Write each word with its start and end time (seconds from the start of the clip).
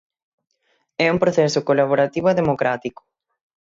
É 1.05 1.07
un 1.13 1.21
proceso 1.23 1.59
colaborativo 1.69 2.27
e 2.29 2.37
democrático. 2.41 3.01